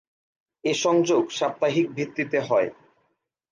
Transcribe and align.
এ 0.63 0.73
সংযোগ 0.73 1.23
সাপ্তাহিক 1.31 1.87
ভিত্তিতে 1.91 2.39
হয়। 2.39 2.69